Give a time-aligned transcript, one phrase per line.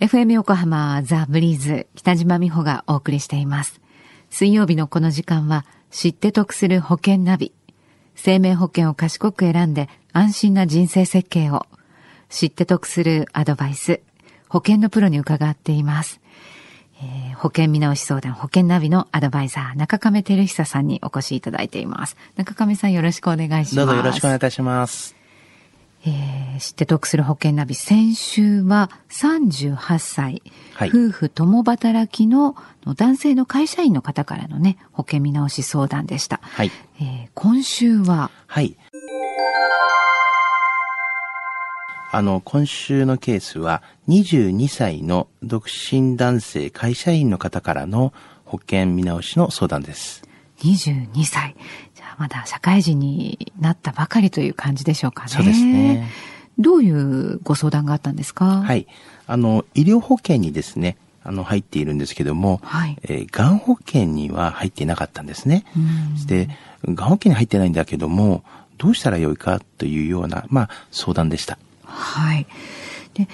[0.00, 3.82] FM 横浜ザ・ブリーズ北島美穂がお送りしています。
[4.30, 7.52] 水曜日のこの時間は知って得する保険ナビ。
[8.14, 11.66] 生命保険を賢く選んで安心な人生設計を
[12.30, 14.00] 知って得するアドバイス。
[14.48, 16.22] 保険のプロに伺っています。
[17.02, 22.16] えー、保険見直し相談保険ナビのアドバイザー中亀照久さんにお越しいただいています。
[22.36, 23.76] 中亀さんよろしくお願いします。
[23.76, 25.19] どうぞよろしくお願いいたします。
[26.06, 30.42] えー、知って得する保険ナビ、先週は38歳、
[30.74, 32.56] はい、夫婦共働きの
[32.96, 36.40] 男性の会社員の方からのね、保険見直し相談でした。
[36.42, 36.70] はい。
[37.00, 38.30] えー、今週は？
[38.46, 38.76] はい。
[42.12, 48.12] あの、今週のケースは、22歳の独身男性会社員の方からの
[48.44, 50.22] 保険見直しの相談です。
[50.60, 51.56] 22歳。
[52.18, 55.28] まだ社会人になったばかりという感じでしょうかね。
[55.30, 56.08] そうですね。
[56.58, 58.62] どういうご相談があったんですか？
[58.62, 58.86] はい。
[59.26, 62.98] あの、医療保険にですね、あの、入っているんですけども、はい。
[63.02, 65.64] えー、がん保険には入っていなかったんですね。
[66.26, 66.48] で、
[66.84, 68.42] がん保険に入ってないんだけども、
[68.76, 71.58] どうしたらよいかというような、まあ、相談でした。
[71.84, 72.46] はい。
[73.14, 73.28] で、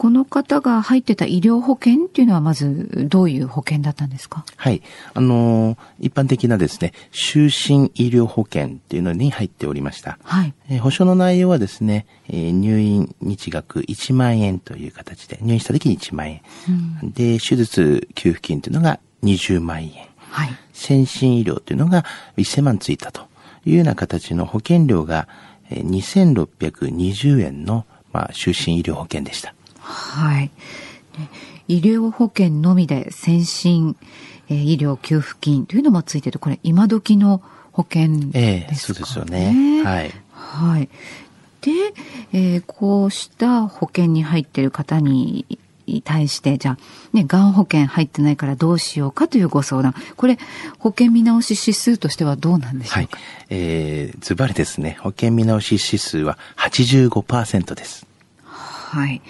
[0.00, 4.46] この方が入ってた医療保険っていうのはまずどういう保険だったんですか？
[4.56, 4.80] はい。
[5.12, 10.18] あのー、一般的なですね、就寝医療保険っていうのに入っておりました。
[10.22, 10.54] はい。
[10.70, 16.40] えー、保証の内容はですね、えー、入院日額1万円という形で、入院した時に1万円。
[17.02, 19.90] うん、で、手術給付金というのが20万円。
[20.30, 20.48] はい。
[20.72, 22.06] 先進医療というのが
[22.38, 23.28] 1000万ついたと
[23.66, 25.28] いうような形の保険料が
[25.70, 27.84] 2620円の、
[28.14, 29.54] まあ、就寝医療保険でした。
[30.10, 30.50] はい。
[31.68, 33.96] 医療保険のみで先進、
[34.48, 38.32] えー、医療給付金というのもついてる、これ今時の保険ですかね。
[38.34, 39.82] ええそうですよね。
[39.84, 40.12] はい。
[40.32, 40.88] はい。
[41.60, 41.70] で、
[42.32, 45.46] えー、こうした保険に入っている方に
[46.04, 46.78] 対して、じゃあ、
[47.12, 49.94] ね、がん保険入ってないからどうしようかというご相談。
[50.16, 50.38] これ、
[50.78, 53.16] 保険見直し指数としてはどうなんでしょうか？
[53.16, 53.22] はい。
[53.50, 58.06] えー、ズバリですね、保険見直し指数は85%です。
[58.42, 59.20] はい。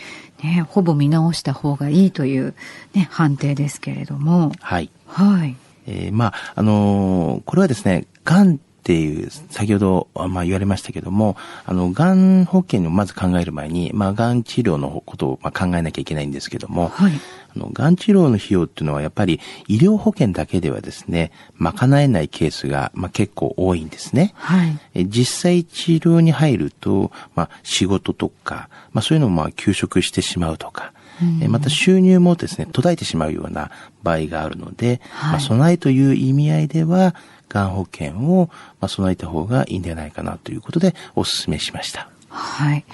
[0.42, 2.54] ね、ほぼ見直した方がいいという、
[2.94, 4.52] ね、判定ですけれども。
[4.60, 4.90] はい。
[5.06, 5.56] はい。
[5.86, 11.36] えー、まあ、あのー、これはですね、がんっていう、先ほど、まあ、言われましたけども、
[11.66, 17.12] あの、がん保険をまず考える前に、まあ、がん治療のことをまあ考えなきゃいけないんですけども、はい。
[17.54, 19.38] あの、がん治療の費用っていうのはやっぱり
[19.69, 24.32] 医療保険だけではですね、賄えないケースが、まあ、結構多いんですね。
[24.36, 24.78] はい。
[24.94, 33.70] え実際治療に入ると、まあ、仕事とか、まあ、そういうのもまあ休職してしまうとか、うん、また収入もですね、途絶えてしまうような
[34.03, 37.14] 場合があるので、はい、まあ、備えという意味合いでは、
[37.48, 38.48] がん保険を、
[38.81, 42.08] まあ、備えた方がいいんじゃないかなということでお勧めしました。
[42.28, 42.84] はい。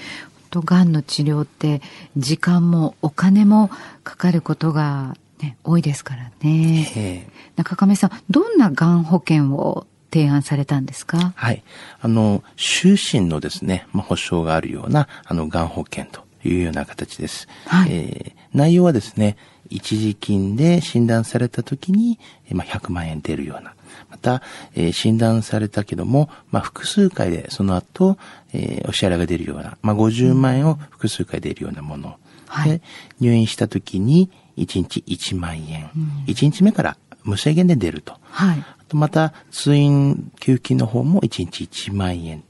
[0.51, 1.83] と、がんの治療って
[2.17, 3.71] 時間もお金も
[4.03, 6.93] かかることが、ね、多いですからね。
[6.97, 11.35] えー、中亀さん、どんながん保険を提案されたんですか？
[11.37, 11.63] はい。
[12.01, 17.49] あの、終身のですね、まあ、保証があるような、あの、がん保険というような形です。
[17.67, 17.89] はい。
[17.91, 19.37] えー、内容はですね、
[19.69, 22.19] 一時金で診断された時に、
[22.53, 23.75] まあ、100万円出るような。
[24.11, 24.43] また、
[24.75, 28.19] えー、診断されたけども、まあ、複数回でその後、
[28.53, 32.17] えー、お支払いが出るような、まあ、50万円を複数回出るようなもの。
[32.47, 32.83] はい、で
[33.21, 35.91] 入院した時に1日1万円。
[35.97, 38.17] うん、1日目から無制限で出ると。
[38.31, 42.45] はい、あとまた、通院給付金の方も1日1万円。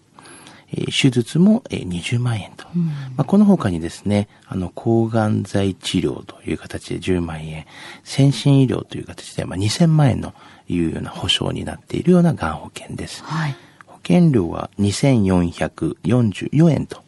[0.73, 2.67] えー、手術も、えー、20万円と。
[2.75, 7.67] うん、まあ、この他にですね、あの、抗がん剤治療という形で10万円、
[8.05, 10.35] 先進医療という形で、まあ、2000万円の
[10.69, 13.23] いうような保証になっているようながん保険です。
[13.25, 13.57] はい、
[13.87, 17.03] 保険料は2444円と、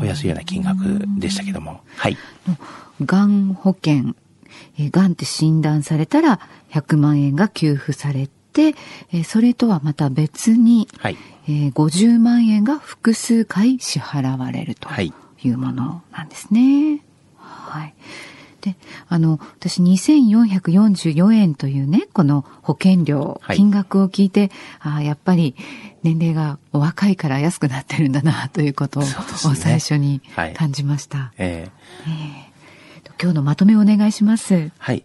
[0.00, 1.80] お安いような金額でしたけども。
[1.96, 2.16] はい。
[3.04, 4.14] がん保険、
[4.78, 8.74] えがんって診断されたら100万円が給付されて、
[9.12, 11.16] えそれとはまた別に、はい
[11.48, 17.02] えー、50万円が複数回支払われるというものなんですね。
[17.36, 17.94] はい、はい
[18.60, 18.74] で、
[19.08, 24.50] あの、私2444円というね、この保険料、金額を聞いて、
[24.80, 25.54] あやっぱり
[26.02, 30.20] 年齢がお若いから安くなってるんだな、 ということを最初に
[30.56, 31.18] 感じました。
[31.18, 34.72] はい、えー、えー、今日のまとめをお願いします。
[34.76, 35.04] はい。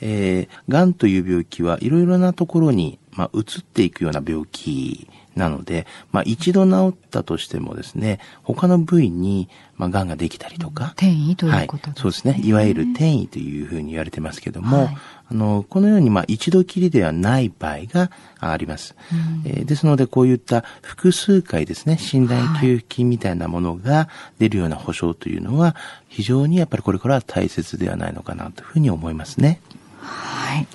[0.00, 10.92] えー、癌という病気はいろいろなところに、まあ、移っていくような病気なので、まあ一度治ったとしてもですね、他の部位に、まあ、癌ができたりとか。
[10.96, 12.40] 転移ということですね、はい、そうですね。
[12.44, 14.96] いわゆる転移というふうに言われてますけども、はい、
[15.30, 18.10] あの、このように、まあ一度きりではない場合が
[18.40, 18.94] あります。
[19.12, 24.08] うん、えー、ですので、こういった複数回ですね、診断給付金みたいなものが
[24.38, 25.76] 出るような保証というのは、
[26.08, 29.60] 非常にやっぱりこれからは大切ではないのかなというふうに思いますね。
[30.00, 30.66] はい。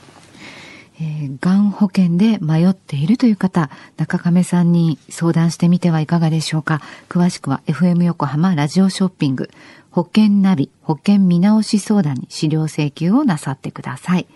[0.98, 6.82] えー、がん保険で迷っているという方、中亀さんに相談してみてはいかがでしょうか。
[7.10, 9.50] 詳しくは FM 横浜ラジオショッピング、
[9.92, 14.28] 保険ナビ、保険見直し相談に資料請求をなさってください。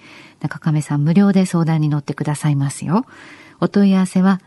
[0.42, 3.06] 中亀さん無料で相談に乗ってくださいますよ。
[3.62, 4.40] お問い合わせは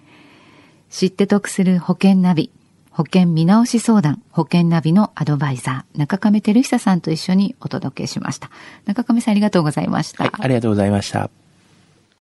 [0.89, 2.51] 知って得する保険ナビ。
[2.91, 8.49] 保険見直し相談、保険ナビのアドバイザー、中亀照久さんと一緒にお届けしました。
[8.85, 10.25] 中亀さんありがとうございました。
[10.25, 11.40] はい、ありがとうございました。